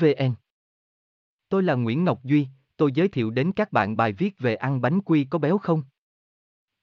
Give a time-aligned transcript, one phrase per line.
[0.00, 0.34] vn
[1.48, 4.80] tôi là nguyễn ngọc duy tôi giới thiệu đến các bạn bài viết về ăn
[4.80, 5.82] bánh quy có béo không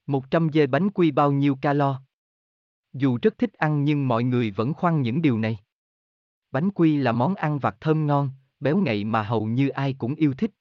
[0.07, 2.02] 100 dê bánh quy bao nhiêu calo
[2.93, 5.59] dù rất thích ăn nhưng mọi người vẫn khoan những điều này
[6.55, 8.29] Bánh quy là món ăn vặt thơm ngon,
[8.59, 10.52] béo ngậy mà hầu như ai cũng yêu thích.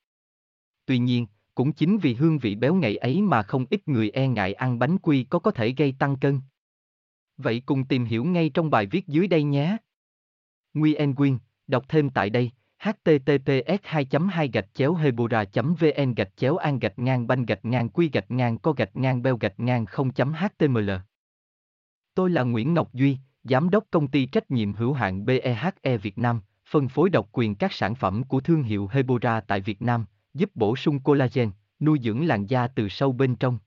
[0.87, 4.29] Tuy nhiên, cũng chính vì hương vị béo ngậy ấy mà không ít người e
[4.29, 6.41] ngại ăn bánh quy có có thể gây tăng cân.
[7.37, 9.77] Vậy cùng tìm hiểu ngay trong bài viết dưới đây nhé.
[10.75, 16.57] Nguyen Quyên, đọc thêm tại đây https 2 2 gạch chéo hebora vn gạch chéo
[16.57, 19.87] an gạch ngang banh gạch ngang quy gạch ngang co gạch ngang beo gạch ngang
[19.87, 20.91] 0 html
[22.15, 26.19] Tôi là Nguyễn Ngọc Duy, Giám đốc công ty trách nhiệm hữu hạn BEHE Việt
[26.19, 26.41] Nam,
[26.71, 30.51] phân phối độc quyền các sản phẩm của thương hiệu Hebora tại Việt Nam, giúp
[30.55, 33.59] bổ sung collagen, nuôi dưỡng làn da từ sâu bên trong.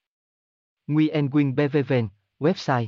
[0.88, 2.08] Nguyen Quyên BVVN,
[2.39, 2.88] website